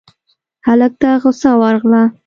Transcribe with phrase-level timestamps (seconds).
[0.67, 2.03] هلک ته غوسه ورغله: